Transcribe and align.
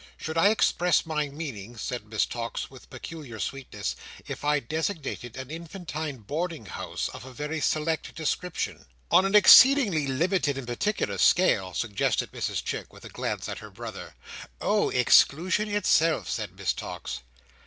Should 0.17 0.35
I 0.35 0.49
express 0.49 1.05
my 1.05 1.29
meaning," 1.29 1.77
said 1.77 2.07
Miss 2.07 2.25
Tox, 2.25 2.71
with 2.71 2.89
peculiar 2.89 3.39
sweetness, 3.39 3.95
"if 4.25 4.43
I 4.43 4.59
designated 4.59 5.35
it 5.35 5.39
an 5.39 5.51
infantine 5.51 6.17
Boarding 6.21 6.65
House 6.65 7.07
of 7.09 7.23
a 7.23 7.31
very 7.31 7.59
select 7.61 8.15
description?" 8.15 8.87
"On 9.11 9.25
an 9.25 9.35
exceedingly 9.35 10.07
limited 10.07 10.57
and 10.57 10.65
particular 10.65 11.19
scale," 11.19 11.75
suggested 11.75 12.31
Mrs 12.31 12.63
Chick, 12.63 12.91
with 12.91 13.05
a 13.05 13.09
glance 13.09 13.47
at 13.47 13.59
her 13.59 13.69
brother. 13.69 14.15
"Oh! 14.59 14.89
Exclusion 14.89 15.69
itself!" 15.69 16.27
said 16.27 16.57
Miss 16.57 16.73
Tox. 16.73 17.19